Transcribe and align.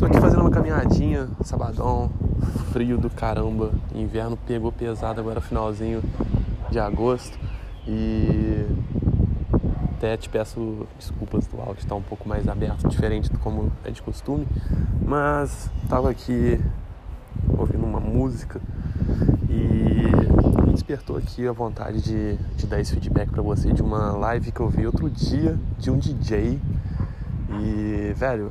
Tô 0.00 0.06
aqui 0.06 0.18
fazendo 0.18 0.40
uma 0.40 0.50
caminhadinha, 0.50 1.28
sabadão, 1.44 2.10
frio 2.72 2.96
do 2.96 3.10
caramba. 3.10 3.70
Inverno 3.94 4.34
pegou 4.34 4.72
pesado 4.72 5.20
agora 5.20 5.42
finalzinho 5.42 6.02
de 6.70 6.78
agosto. 6.78 7.38
E 7.86 8.64
até 9.90 10.16
te 10.16 10.26
peço 10.30 10.86
desculpas 10.98 11.46
do 11.48 11.60
áudio 11.60 11.80
estar 11.80 11.90
tá 11.90 11.94
um 11.96 12.02
pouco 12.02 12.26
mais 12.26 12.48
aberto, 12.48 12.88
diferente 12.88 13.30
do 13.30 13.38
como 13.40 13.70
é 13.84 13.90
de 13.90 14.00
costume. 14.00 14.48
Mas 15.04 15.70
tava 15.86 16.08
aqui 16.08 16.58
ouvindo 17.58 17.84
uma 17.84 18.00
música 18.00 18.58
e 19.50 20.10
me 20.64 20.72
despertou 20.72 21.18
aqui 21.18 21.46
a 21.46 21.52
vontade 21.52 22.00
de, 22.00 22.38
de 22.56 22.66
dar 22.66 22.80
esse 22.80 22.94
feedback 22.94 23.28
para 23.28 23.42
você 23.42 23.70
de 23.70 23.82
uma 23.82 24.12
live 24.12 24.50
que 24.50 24.60
eu 24.60 24.68
vi 24.70 24.86
outro 24.86 25.10
dia 25.10 25.58
de 25.78 25.90
um 25.90 25.98
DJ. 25.98 26.58
E, 27.50 28.14
velho, 28.16 28.50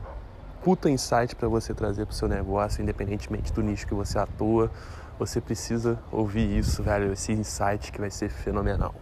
puta 0.64 0.90
insight 0.90 1.36
para 1.36 1.48
você 1.48 1.74
trazer 1.74 2.06
pro 2.06 2.16
seu 2.16 2.28
negócio, 2.28 2.82
independentemente 2.82 3.52
do 3.54 3.62
nicho 3.62 3.88
que 3.88 3.94
você 3.94 4.20
atua. 4.20 4.72
Você 5.18 5.42
precisa 5.42 6.00
ouvir 6.12 6.58
isso, 6.58 6.82
velho, 6.82 7.12
esse 7.12 7.32
insight 7.32 7.92
que 7.92 8.00
vai 8.00 8.10
ser 8.10 8.30
fenomenal. 8.30 8.96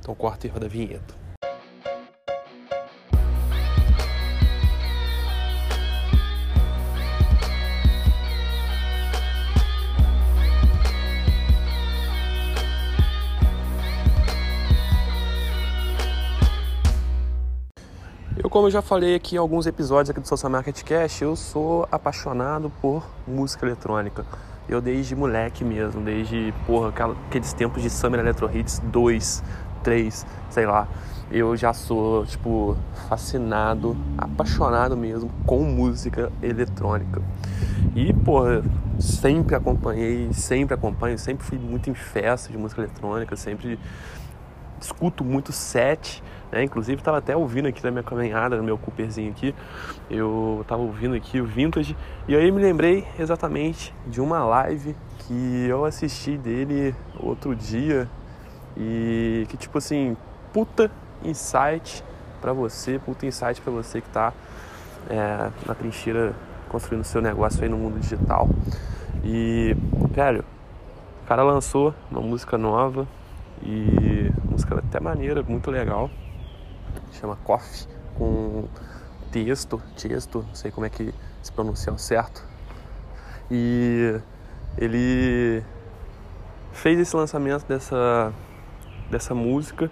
Então 0.00 0.14
corta 0.14 0.46
e 0.46 0.50
roda 0.50 0.66
a 0.66 0.68
vinheta. 0.68 1.27
Como 18.58 18.66
eu 18.66 18.72
já 18.72 18.82
falei 18.82 19.14
aqui 19.14 19.36
em 19.36 19.38
alguns 19.38 19.68
episódios 19.68 20.10
aqui 20.10 20.18
do 20.18 20.26
Social 20.26 20.50
Market 20.50 20.82
Cash, 20.82 21.22
eu 21.22 21.36
sou 21.36 21.86
apaixonado 21.92 22.72
por 22.82 23.06
música 23.24 23.64
eletrônica. 23.64 24.26
Eu 24.68 24.80
desde 24.80 25.14
moleque 25.14 25.62
mesmo, 25.62 26.00
desde, 26.00 26.52
porra, 26.66 26.92
aqueles 27.28 27.52
tempos 27.52 27.80
de 27.80 27.88
Summer 27.88 28.18
Electro 28.18 28.50
Hits 28.52 28.80
2, 28.80 29.44
3, 29.84 30.26
sei 30.50 30.66
lá. 30.66 30.88
Eu 31.30 31.56
já 31.56 31.72
sou, 31.72 32.26
tipo, 32.26 32.76
fascinado, 33.08 33.96
apaixonado 34.16 34.96
mesmo 34.96 35.30
com 35.46 35.62
música 35.62 36.32
eletrônica. 36.42 37.22
E, 37.94 38.12
porra, 38.12 38.64
sempre 38.98 39.54
acompanhei, 39.54 40.32
sempre 40.32 40.74
acompanho, 40.74 41.16
sempre 41.16 41.46
fui 41.46 41.58
muito 41.58 41.88
em 41.88 41.94
festa 41.94 42.50
de 42.50 42.58
música 42.58 42.80
eletrônica, 42.80 43.36
sempre 43.36 43.78
escuto 44.84 45.24
muito 45.24 45.52
set 45.52 46.22
né? 46.50 46.62
Inclusive 46.64 47.00
estava 47.00 47.18
até 47.18 47.36
ouvindo 47.36 47.68
aqui 47.68 47.82
na 47.84 47.90
minha 47.90 48.02
caminhada, 48.02 48.56
no 48.56 48.62
meu 48.62 48.78
Cooperzinho 48.78 49.30
aqui, 49.30 49.54
eu 50.10 50.60
estava 50.62 50.82
ouvindo 50.82 51.14
aqui 51.14 51.40
o 51.40 51.44
Vintage 51.46 51.96
e 52.26 52.34
aí 52.34 52.50
me 52.50 52.60
lembrei 52.60 53.06
exatamente 53.18 53.94
de 54.06 54.20
uma 54.20 54.44
live 54.44 54.96
que 55.20 55.66
eu 55.68 55.84
assisti 55.84 56.36
dele 56.36 56.94
outro 57.20 57.54
dia 57.54 58.08
e 58.76 59.46
que 59.48 59.56
tipo 59.56 59.78
assim, 59.78 60.16
puta 60.52 60.90
insight 61.22 62.02
para 62.40 62.52
você, 62.52 62.98
puta 62.98 63.26
insight 63.26 63.60
para 63.60 63.72
você 63.72 64.00
que 64.00 64.06
está 64.06 64.32
é, 65.10 65.50
na 65.66 65.74
trincheira 65.74 66.34
construindo 66.68 67.04
seu 67.04 67.20
negócio 67.20 67.62
aí 67.62 67.68
no 67.68 67.76
mundo 67.76 67.98
digital. 67.98 68.48
E, 69.24 69.74
velho, 70.10 70.44
o 71.24 71.26
cara 71.26 71.42
lançou 71.42 71.94
uma 72.10 72.20
música 72.20 72.56
nova 72.56 73.06
e 73.62 74.17
música 74.58 74.76
até 74.76 74.98
maneira, 74.98 75.40
muito 75.44 75.70
legal 75.70 76.10
chama 77.12 77.36
Coffee, 77.44 77.86
com 78.16 78.64
texto, 79.30 79.80
texto, 79.96 80.44
não 80.46 80.54
sei 80.54 80.72
como 80.72 80.84
é 80.84 80.90
que 80.90 81.14
se 81.40 81.52
pronuncia 81.52 81.96
certo. 81.96 82.44
E 83.50 84.20
ele 84.76 85.62
fez 86.72 86.98
esse 86.98 87.14
lançamento 87.14 87.64
dessa, 87.66 88.32
dessa 89.08 89.32
música 89.32 89.90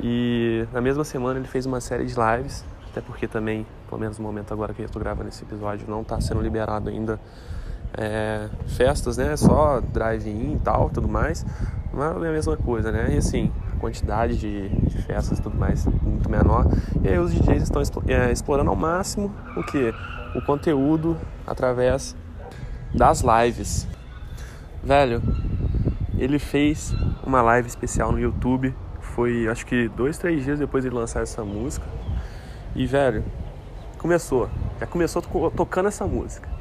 e 0.00 0.66
na 0.72 0.80
mesma 0.80 1.04
semana 1.04 1.38
ele 1.38 1.48
fez 1.48 1.66
uma 1.66 1.80
série 1.80 2.06
de 2.06 2.14
lives, 2.14 2.64
até 2.90 3.02
porque 3.02 3.28
também, 3.28 3.66
pelo 3.88 4.00
menos 4.00 4.18
no 4.18 4.24
momento 4.24 4.52
agora 4.52 4.72
que 4.72 4.80
eu 4.80 4.86
estou 4.86 5.00
gravando 5.00 5.28
esse 5.28 5.42
episódio, 5.44 5.86
não 5.88 6.00
está 6.00 6.18
sendo 6.20 6.40
liberado 6.40 6.88
ainda 6.88 7.20
é, 7.96 8.48
festas, 8.66 9.16
né? 9.16 9.36
Só 9.36 9.80
drive-in 9.80 10.54
e 10.54 10.58
tal, 10.60 10.90
tudo 10.90 11.08
mais. 11.08 11.44
Mas 11.92 12.22
é 12.22 12.28
a 12.28 12.32
mesma 12.32 12.56
coisa, 12.56 12.92
né? 12.92 13.14
E 13.14 13.18
assim, 13.18 13.50
quantidade 13.86 14.36
de, 14.36 14.68
de 14.68 14.98
festas 15.02 15.38
e 15.38 15.42
tudo 15.42 15.56
mais 15.56 15.86
muito 15.86 16.28
menor. 16.28 16.66
E 17.02 17.08
aí 17.08 17.18
os 17.18 17.32
DJs 17.32 17.62
estão 17.62 17.80
é, 18.08 18.32
explorando 18.32 18.70
ao 18.70 18.76
máximo 18.76 19.32
o 19.56 19.62
que? 19.62 19.94
O 20.34 20.42
conteúdo 20.44 21.16
através 21.46 22.16
das 22.92 23.22
lives. 23.22 23.86
Velho, 24.82 25.22
ele 26.18 26.38
fez 26.38 26.94
uma 27.24 27.40
live 27.42 27.68
especial 27.68 28.10
no 28.10 28.18
YouTube. 28.18 28.74
Foi 29.00 29.46
acho 29.48 29.64
que 29.64 29.88
dois, 29.88 30.18
três 30.18 30.44
dias 30.44 30.58
depois 30.58 30.82
de 30.82 30.90
lançar 30.90 31.22
essa 31.22 31.44
música. 31.44 31.86
E 32.74 32.86
velho, 32.86 33.24
começou. 33.98 34.50
Já 34.80 34.86
começou 34.86 35.22
tocando 35.54 35.86
essa 35.86 36.06
música. 36.06 36.55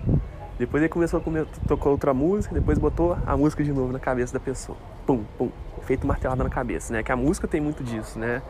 Depois 0.58 0.82
ele 0.82 0.90
começou 0.90 1.20
a 1.20 1.68
tocar 1.68 1.90
outra 1.90 2.14
música, 2.14 2.54
depois 2.56 2.78
botou 2.78 3.18
a 3.26 3.36
música 3.36 3.64
de 3.64 3.74
novo 3.74 3.92
na 3.92 4.00
cabeça 4.00 4.34
da 4.34 4.40
pessoa. 4.40 4.78
Pum, 5.06 5.24
pum, 5.38 5.52
feito 5.82 6.08
martelada 6.08 6.44
na 6.44 6.50
cabeça, 6.50 6.94
né? 6.94 7.04
Que 7.04 7.12
a 7.12 7.16
música 7.16 7.48
tem 7.48 7.60
muito 7.60 7.84
disso, 7.84 8.18
né? 8.18 8.42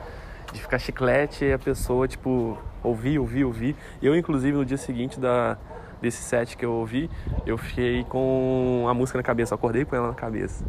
De 0.53 0.61
ficar 0.61 0.77
chiclete 0.77 1.45
e 1.45 1.53
a 1.53 1.57
pessoa, 1.57 2.07
tipo, 2.07 2.57
ouvir, 2.83 3.17
ouvir, 3.17 3.43
ouvir. 3.43 3.75
Eu, 4.01 4.15
inclusive, 4.15 4.55
no 4.55 4.63
dia 4.63 4.77
seguinte 4.77 5.19
da, 5.19 5.57
desse 5.99 6.21
set 6.21 6.55
que 6.55 6.63
eu 6.63 6.71
ouvi, 6.71 7.09
eu 7.45 7.57
fiquei 7.57 8.03
com 8.03 8.85
a 8.87 8.93
música 8.93 9.17
na 9.17 9.23
cabeça, 9.23 9.55
acordei 9.55 9.83
com 9.83 9.95
ela 9.95 10.09
na 10.09 10.13
cabeça. 10.13 10.63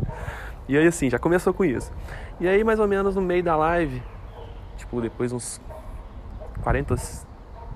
E 0.67 0.77
aí, 0.77 0.87
assim, 0.87 1.11
já 1.11 1.19
começou 1.19 1.53
com 1.53 1.65
isso. 1.65 1.93
E 2.41 2.49
aí, 2.49 2.65
mais 2.65 2.81
ou 2.81 2.89
menos 2.89 3.15
no 3.15 3.23
meio 3.23 3.43
da 3.43 3.55
live, 3.57 4.03
tipo, 4.77 5.01
depois 5.03 5.33
uns 5.33 5.61
40, 6.63 6.97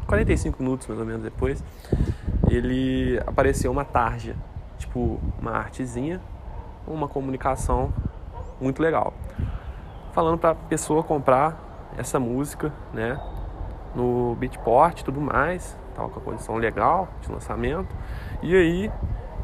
45 0.06 0.62
minutos 0.62 0.87
mais 0.87 0.98
ou 0.98 1.06
menos 1.06 1.22
depois, 1.22 1.62
ele 2.50 3.21
apareceu 3.27 3.71
uma 3.71 3.84
tarja, 3.84 4.34
tipo, 4.78 5.21
uma 5.41 5.53
artezinha, 5.53 6.21
uma 6.87 7.06
comunicação 7.06 7.93
muito 8.61 8.83
legal. 8.83 9.15
Falando 10.12 10.38
para 10.38 10.50
a 10.50 10.55
pessoa 10.55 11.05
comprar 11.05 11.93
essa 11.97 12.19
música, 12.19 12.72
né, 12.93 13.21
no 13.94 14.34
Beatport 14.37 15.00
e 15.00 15.05
tudo 15.05 15.21
mais, 15.21 15.77
tava 15.94 16.09
com 16.09 16.19
a 16.19 16.22
condição 16.22 16.56
legal 16.56 17.09
de 17.22 17.31
lançamento. 17.31 17.94
E 18.43 18.56
aí, 18.56 18.93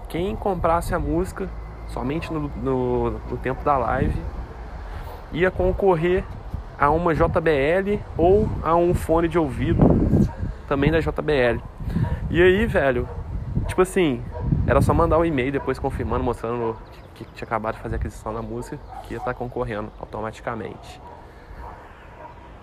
quem 0.09 0.35
comprasse 0.35 0.95
a 0.95 0.99
música 0.99 1.49
somente 1.89 2.33
no, 2.33 2.49
no, 2.49 3.11
no 3.11 3.37
tempo 3.37 3.65
da 3.65 3.77
live 3.77 4.21
ia 5.33 5.51
concorrer 5.51 6.25
a 6.79 6.91
uma 6.91 7.15
JBL 7.15 8.01
ou 8.17 8.49
a 8.63 8.75
um 8.75 8.95
fone 8.95 9.29
de 9.29 9.39
ouvido 9.39 9.81
também 10.69 10.91
da 10.91 11.01
JBL. 11.01 11.63
E 12.29 12.43
aí, 12.43 12.67
velho, 12.67 13.09
tipo 13.69 13.81
assim, 13.83 14.21
era 14.67 14.83
só 14.83 14.93
mandar 14.93 15.17
um 15.17 15.25
e-mail 15.25 15.53
depois 15.53 15.79
confirmando, 15.79 16.25
mostrando 16.25 16.77
que 17.15 17.25
tinha 17.25 17.47
acabado 17.47 17.77
de 17.77 17.81
fazer 17.81 17.97
aquisição 17.97 18.35
da 18.35 18.43
música, 18.43 18.79
que 19.05 19.15
ia 19.15 19.19
estar 19.19 19.33
concorrendo 19.33 19.91
automaticamente. 20.01 21.01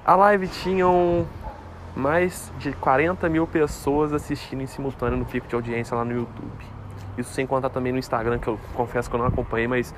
A 0.05 0.15
live 0.15 0.49
tinham 0.49 1.25
mais 1.95 2.51
de 2.59 2.73
40 2.73 3.29
mil 3.29 3.47
pessoas 3.47 4.11
assistindo 4.11 4.61
em 4.61 4.67
simultâneo 4.67 5.17
no 5.17 5.23
pico 5.23 5.47
de 5.47 5.55
audiência 5.55 5.95
lá 5.95 6.03
no 6.03 6.11
YouTube. 6.11 6.65
Isso 7.17 7.31
sem 7.31 7.47
contar 7.47 7.69
também 7.69 7.93
no 7.93 7.99
Instagram, 7.99 8.39
que 8.39 8.47
eu 8.49 8.59
confesso 8.73 9.09
que 9.09 9.15
eu 9.15 9.19
não 9.19 9.27
acompanhei, 9.27 9.67
mas 9.67 9.95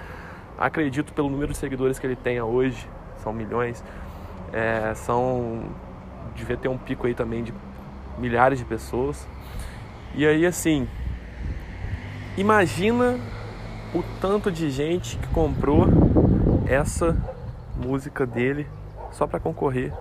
acredito 0.59 1.11
pelo 1.11 1.27
número 1.27 1.53
de 1.53 1.57
seguidores 1.57 1.97
que 1.97 2.05
ele 2.05 2.15
tem 2.15 2.39
hoje, 2.39 2.87
são 3.17 3.33
milhões, 3.33 3.83
é, 4.53 4.93
são. 4.93 5.63
devia 6.35 6.55
ter 6.55 6.67
um 6.67 6.77
pico 6.77 7.07
aí 7.07 7.15
também 7.15 7.43
de 7.43 7.51
milhares 8.17 8.59
de 8.59 8.65
pessoas. 8.65 9.27
E 10.13 10.25
aí 10.25 10.45
assim, 10.45 10.87
imagina 12.37 13.19
o 13.93 14.03
tanto 14.19 14.51
de 14.51 14.69
gente 14.69 15.17
que 15.17 15.27
comprou 15.27 15.87
essa 16.67 17.15
música 17.75 18.25
dele 18.25 18.67
só 19.11 19.27
para 19.27 19.39
concorrer 19.39 19.93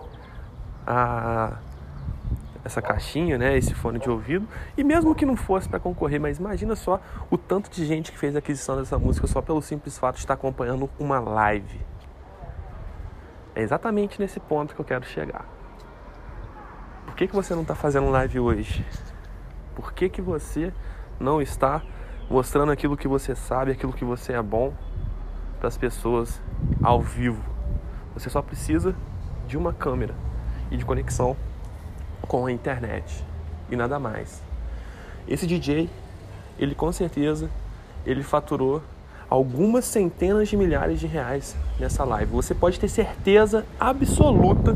a 0.87 1.59
essa 2.65 2.81
caixinha, 2.81 3.37
né, 3.37 3.56
esse 3.59 3.75
fone 3.75 3.99
de 3.99 4.09
ouvido, 4.09 4.49
e 4.77 4.83
mesmo 4.83 5.15
que 5.15 5.27
não 5.27 5.37
fosse 5.37 5.69
para 5.69 5.79
concorrer, 5.79 6.19
mas 6.19 6.39
imagina 6.39 6.75
só 6.75 6.99
o 7.31 7.37
tanto 7.37 7.71
de 7.71 7.85
gente 7.85 8.11
que 8.11 8.19
fez 8.19 8.35
a 8.35 8.39
aquisição 8.39 8.77
dessa 8.77 8.99
música 8.99 9.27
só 9.27 9.43
pelo 9.43 9.61
simples 9.61 9.99
fato 9.99 10.15
de 10.15 10.23
estar 10.23 10.35
acompanhando 10.35 10.89
uma 10.99 11.21
live. 11.21 11.79
É 13.55 13.61
exatamente 13.61 14.19
nesse 14.19 14.41
ponto 14.41 14.75
que 14.75 14.81
eu 14.81 14.85
quero 14.85 15.05
chegar. 15.05 15.47
Por 17.15 17.19
que, 17.19 17.29
que 17.29 17.37
você 17.37 17.55
não 17.55 17.63
está 17.63 17.77
fazendo 17.77 18.11
live 18.11 18.41
hoje? 18.41 18.85
Por 19.77 19.93
que, 19.93 20.09
que 20.09 20.21
você 20.21 20.73
não 21.21 21.41
está 21.41 21.81
mostrando 22.29 22.73
aquilo 22.73 22.97
que 22.97 23.07
você 23.07 23.37
sabe, 23.37 23.71
aquilo 23.71 23.93
que 23.93 24.05
você 24.05 24.33
é 24.33 24.43
bom 24.43 24.73
para 25.61 25.69
as 25.69 25.77
pessoas 25.77 26.43
ao 26.83 27.01
vivo. 27.01 27.41
Você 28.15 28.29
só 28.29 28.43
precisa 28.43 28.97
de 29.47 29.57
uma 29.57 29.73
câmera 29.73 30.13
e 30.73 30.77
de 30.77 30.85
conexão 30.85 31.37
com 32.23 32.47
a 32.47 32.51
internet 32.51 33.25
e 33.71 33.77
nada 33.77 34.01
mais. 34.01 34.43
Esse 35.29 35.47
DJ, 35.47 35.89
ele 36.59 36.75
com 36.75 36.91
certeza, 36.91 37.49
ele 38.05 38.25
faturou 38.25 38.83
algumas 39.31 39.85
centenas 39.85 40.49
de 40.49 40.57
milhares 40.57 40.99
de 40.99 41.07
reais 41.07 41.57
nessa 41.79 42.03
live. 42.03 42.33
Você 42.33 42.57
pode 42.57 42.81
ter 42.81 42.89
certeza 42.89 43.65
absoluta 43.79 44.75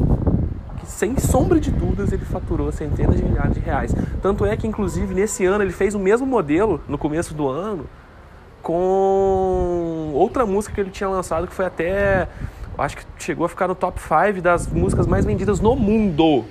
sem 0.89 1.19
sombra 1.19 1.61
de 1.61 1.71
dúvidas, 1.71 2.13
ele 2.13 2.25
faturou 2.25 2.73
centenas 2.73 3.17
de 3.17 3.23
milhares 3.23 3.55
de 3.55 3.61
reais. 3.61 3.95
Tanto 4.23 4.45
é 4.45 4.57
que, 4.57 4.67
inclusive, 4.67 5.15
nesse 5.15 5.45
ano 5.45 5.63
ele 5.63 5.73
fez 5.73 5.95
o 5.95 5.99
mesmo 5.99 6.27
modelo 6.27 6.81
no 6.89 6.97
começo 6.97 7.35
do 7.35 7.47
ano 7.47 7.87
com 8.63 10.11
outra 10.15 10.45
música 10.45 10.75
que 10.75 10.81
ele 10.81 10.91
tinha 10.91 11.09
lançado 11.09 11.47
que 11.47 11.55
foi 11.55 11.65
até 11.65 12.29
acho 12.77 12.97
que 12.97 13.05
chegou 13.19 13.47
a 13.47 13.49
ficar 13.49 13.69
no 13.69 13.75
top 13.75 14.01
5 14.01 14.43
das 14.43 14.67
músicas 14.67 15.07
mais 15.07 15.25
vendidas 15.25 15.61
no 15.61 15.77
mundo. 15.77 16.45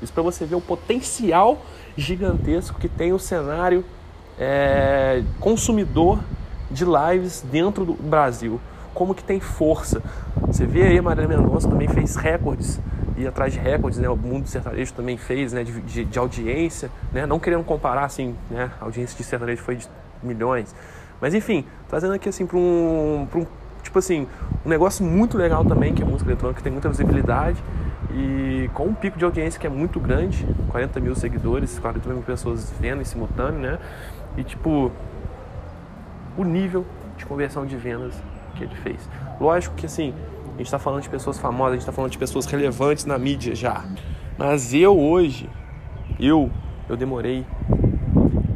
Isso 0.00 0.12
para 0.12 0.22
você 0.22 0.46
ver 0.46 0.54
o 0.54 0.60
potencial 0.60 1.60
gigantesco 1.96 2.78
que 2.78 2.88
tem 2.88 3.12
o 3.12 3.18
cenário 3.18 3.84
é, 4.38 5.22
consumidor 5.38 6.20
de 6.70 6.84
lives 6.84 7.44
dentro 7.50 7.84
do 7.84 7.94
Brasil. 7.94 8.60
Como 8.94 9.14
que 9.14 9.22
tem 9.22 9.40
força. 9.40 10.02
Você 10.46 10.64
vê 10.66 10.82
aí 10.84 10.98
a 10.98 11.02
Marília 11.02 11.36
Mendonça 11.36 11.68
também 11.68 11.88
fez 11.88 12.16
recordes 12.16 12.80
e 13.20 13.26
atrás 13.26 13.52
de 13.52 13.58
recordes, 13.58 13.98
né? 13.98 14.08
O 14.08 14.16
mundo 14.16 14.46
sertanejo 14.48 14.92
também 14.94 15.16
fez, 15.16 15.52
né? 15.52 15.62
De, 15.62 15.80
de, 15.82 16.04
de, 16.04 16.18
audiência, 16.18 16.90
né? 17.12 17.26
Não 17.26 17.38
querendo 17.38 17.64
comparar, 17.64 18.04
assim, 18.04 18.34
né? 18.50 18.70
A 18.80 18.84
audiência 18.84 19.16
de 19.16 19.22
sertanejo 19.22 19.62
foi 19.62 19.76
de 19.76 19.88
milhões. 20.22 20.74
Mas 21.20 21.34
enfim, 21.34 21.64
trazendo 21.88 22.14
aqui 22.14 22.28
assim 22.28 22.46
para 22.46 22.56
um, 22.56 23.28
um, 23.34 23.46
tipo 23.82 23.98
assim, 23.98 24.26
um 24.64 24.68
negócio 24.68 25.04
muito 25.04 25.36
legal 25.36 25.64
também, 25.64 25.94
que 25.94 26.02
é 26.02 26.04
música 26.04 26.30
eletrônica, 26.30 26.58
que 26.58 26.62
tem 26.62 26.72
muita 26.72 26.88
visibilidade 26.88 27.62
e 28.12 28.68
com 28.74 28.86
um 28.86 28.94
pico 28.94 29.18
de 29.18 29.24
audiência 29.24 29.60
que 29.60 29.66
é 29.66 29.70
muito 29.70 30.00
grande, 30.00 30.46
40 30.70 30.98
mil 31.00 31.14
seguidores, 31.14 31.78
40 31.78 32.08
mil 32.08 32.22
pessoas 32.22 32.72
vendo 32.80 33.02
em 33.02 33.04
simultâneo, 33.04 33.60
né? 33.60 33.78
E 34.36 34.42
tipo, 34.42 34.90
o 36.36 36.44
nível 36.44 36.86
de 37.16 37.26
conversão 37.26 37.66
de 37.66 37.76
vendas 37.76 38.14
que 38.56 38.64
ele 38.64 38.74
fez. 38.76 39.08
Lógico 39.40 39.74
que 39.76 39.86
assim, 39.86 40.14
gente 40.60 40.66
está 40.66 40.78
falando 40.78 41.02
de 41.02 41.08
pessoas 41.08 41.38
famosas, 41.38 41.72
a 41.72 41.74
gente 41.76 41.82
está 41.82 41.92
falando 41.92 42.10
de 42.10 42.18
pessoas 42.18 42.46
relevantes 42.46 43.04
na 43.04 43.18
mídia 43.18 43.54
já. 43.54 43.84
Mas 44.36 44.74
eu 44.74 44.98
hoje, 44.98 45.48
eu, 46.18 46.50
eu 46.88 46.96
demorei 46.96 47.46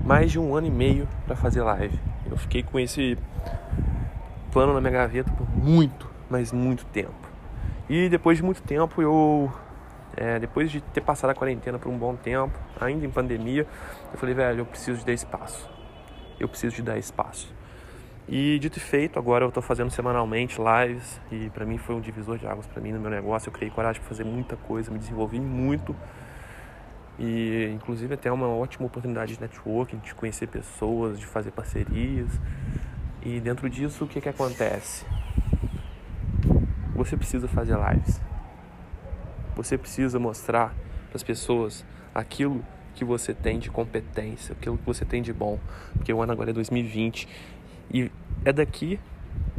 mais 0.04 0.30
de 0.30 0.38
um 0.38 0.54
ano 0.54 0.66
e 0.66 0.70
meio 0.70 1.08
para 1.26 1.34
fazer 1.34 1.62
live. 1.62 1.98
Eu 2.30 2.36
fiquei 2.36 2.62
com 2.62 2.78
esse 2.78 3.16
plano 4.52 4.74
na 4.74 4.80
minha 4.80 4.92
gaveta 4.92 5.30
por 5.32 5.48
muito, 5.56 6.08
mas 6.28 6.52
muito 6.52 6.84
tempo. 6.86 7.14
E 7.88 8.08
depois 8.08 8.36
de 8.36 8.44
muito 8.44 8.62
tempo, 8.62 9.00
eu, 9.00 9.50
é, 10.16 10.38
depois 10.38 10.70
de 10.70 10.80
ter 10.80 11.00
passado 11.00 11.30
a 11.30 11.34
quarentena 11.34 11.78
por 11.78 11.90
um 11.90 11.96
bom 11.96 12.14
tempo, 12.14 12.58
ainda 12.80 13.06
em 13.06 13.10
pandemia, 13.10 13.66
eu 14.12 14.18
falei, 14.18 14.34
velho, 14.34 14.60
eu 14.60 14.66
preciso 14.66 14.98
de 14.98 15.06
dar 15.06 15.12
espaço. 15.12 15.68
Eu 16.38 16.48
preciso 16.48 16.76
de 16.76 16.82
dar 16.82 16.98
espaço. 16.98 17.52
E 18.26 18.58
dito 18.58 18.78
e 18.78 18.80
feito, 18.80 19.18
agora 19.18 19.44
eu 19.44 19.48
estou 19.48 19.62
fazendo 19.62 19.90
semanalmente 19.90 20.58
lives 20.58 21.20
e 21.30 21.50
para 21.50 21.66
mim 21.66 21.76
foi 21.76 21.94
um 21.94 22.00
divisor 22.00 22.38
de 22.38 22.46
águas 22.46 22.66
para 22.66 22.80
mim 22.80 22.90
no 22.90 22.98
meu 22.98 23.10
negócio. 23.10 23.48
Eu 23.48 23.52
criei 23.52 23.70
coragem 23.70 24.00
para 24.00 24.08
fazer 24.08 24.24
muita 24.24 24.56
coisa, 24.56 24.90
me 24.90 24.98
desenvolvi 24.98 25.38
muito 25.38 25.94
e 27.18 27.70
inclusive 27.74 28.14
até 28.14 28.32
uma 28.32 28.48
ótima 28.48 28.86
oportunidade 28.86 29.34
de 29.34 29.40
networking, 29.42 29.98
de 29.98 30.14
conhecer 30.14 30.46
pessoas, 30.46 31.18
de 31.18 31.26
fazer 31.26 31.50
parcerias. 31.50 32.30
E 33.22 33.40
dentro 33.40 33.68
disso, 33.68 34.06
o 34.06 34.08
que 34.08 34.22
que 34.22 34.28
acontece? 34.28 35.04
Você 36.94 37.18
precisa 37.18 37.46
fazer 37.46 37.76
lives. 37.76 38.22
Você 39.54 39.76
precisa 39.76 40.18
mostrar 40.18 40.74
para 41.08 41.16
as 41.16 41.22
pessoas 41.22 41.84
aquilo 42.14 42.64
que 42.94 43.04
você 43.04 43.34
tem 43.34 43.58
de 43.58 43.70
competência, 43.70 44.54
aquilo 44.58 44.78
que 44.78 44.86
você 44.86 45.04
tem 45.04 45.20
de 45.20 45.32
bom, 45.32 45.58
porque 45.94 46.12
o 46.12 46.22
ano 46.22 46.32
agora 46.32 46.50
é 46.50 46.52
2020 46.52 47.28
e 47.92 48.10
é 48.44 48.52
daqui, 48.52 48.98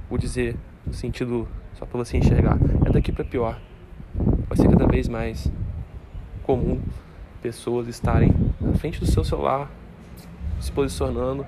vou 0.09 0.17
dizer 0.17 0.55
no 0.85 0.93
sentido 0.93 1.47
só 1.73 1.85
para 1.85 1.97
você 1.97 2.17
enxergar, 2.17 2.57
é 2.85 2.89
daqui 2.89 3.11
para 3.11 3.25
pior. 3.25 3.59
Vai 4.47 4.57
ser 4.57 4.69
cada 4.69 4.87
vez 4.87 5.07
mais 5.07 5.51
comum 6.43 6.79
pessoas 7.41 7.87
estarem 7.87 8.33
na 8.61 8.73
frente 8.73 8.99
do 8.99 9.05
seu 9.05 9.23
celular, 9.23 9.69
se 10.59 10.71
posicionando 10.71 11.45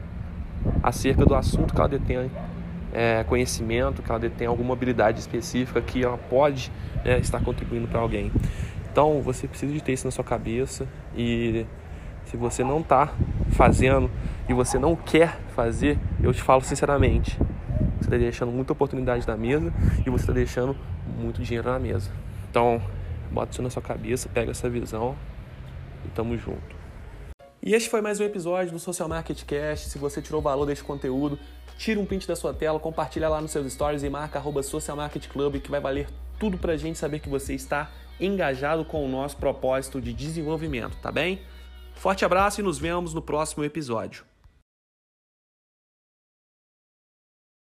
acerca 0.84 1.26
do 1.26 1.34
assunto 1.34 1.74
que 1.74 1.80
ela 1.80 1.90
detém 1.90 2.30
é, 2.94 3.24
conhecimento, 3.24 4.02
que 4.02 4.10
ela 4.10 4.20
detém 4.20 4.48
alguma 4.48 4.74
habilidade 4.74 5.20
específica 5.20 5.82
que 5.82 6.04
ela 6.04 6.18
pode 6.18 6.72
né, 7.06 7.20
estar 7.20 7.42
contribuindo 7.42 7.88
para 7.88 8.00
alguém. 8.00 8.32
Então 8.92 9.22
você 9.22 9.48
precisa 9.48 9.72
de 9.72 9.82
ter 9.82 9.94
isso 9.94 10.06
na 10.06 10.12
sua 10.12 10.24
cabeça 10.24 10.88
e 11.16 11.66
se 12.26 12.36
você 12.36 12.64
não 12.64 12.80
está 12.80 13.12
fazendo 13.58 14.10
e 14.48 14.54
você 14.54 14.78
não 14.78 14.96
quer 14.96 15.40
fazer, 15.56 15.98
eu 16.22 16.32
te 16.32 16.42
falo 16.42 16.62
sinceramente, 16.62 17.38
você 17.98 18.06
está 18.06 18.18
deixando 18.18 18.52
muita 18.52 18.72
oportunidade 18.72 19.28
na 19.28 19.36
mesa 19.36 19.74
e 20.06 20.10
você 20.12 20.24
está 20.24 20.32
deixando 20.32 20.78
muito 21.18 21.42
dinheiro 21.42 21.70
na 21.70 21.80
mesa. 21.80 22.12
Então, 22.50 22.80
bota 23.32 23.52
isso 23.52 23.62
na 23.64 23.72
sua 23.72 23.82
cabeça, 23.82 24.30
pega 24.30 24.52
essa 24.52 24.70
visão 24.70 25.16
e 26.06 26.10
tamo 26.10 26.38
junto. 26.38 26.78
E 27.62 27.74
este 27.74 27.90
foi 27.90 28.00
mais 28.00 28.20
um 28.20 28.24
episódio 28.24 28.72
do 28.72 28.80
Social 28.80 29.10
Market 29.10 29.44
Cast. 29.44 29.90
Se 29.90 29.98
você 29.98 30.22
tirou 30.22 30.40
valor 30.40 30.68
deste 30.68 30.84
conteúdo, 30.84 31.40
tira 31.80 32.00
um 32.00 32.06
print 32.06 32.28
da 32.28 32.36
sua 32.36 32.54
tela, 32.54 32.80
compartilha 32.80 33.28
lá 33.28 33.42
nos 33.42 33.50
seus 33.50 33.74
stories 33.74 34.04
e 34.04 34.10
marca 34.10 34.38
arroba 34.38 34.62
Social 34.62 34.96
Market 34.96 35.28
Club, 35.28 35.60
que 35.60 35.72
vai 35.72 35.82
valer 35.82 36.08
tudo 36.40 36.60
pra 36.60 36.78
gente 36.78 37.00
saber 37.00 37.20
que 37.20 37.28
você 37.28 37.56
está 37.56 37.90
engajado 38.20 38.86
com 38.86 39.04
o 39.04 39.10
nosso 39.10 39.36
propósito 39.38 40.00
de 40.00 40.14
desenvolvimento, 40.14 40.96
tá 41.02 41.12
bem? 41.12 41.42
Forte 41.98 42.24
abraço 42.24 42.62
e 42.62 42.64
nos 42.64 42.78
vemos 42.78 43.14
no 43.14 43.22
próximo 43.22 43.64
episódio. 43.64 44.24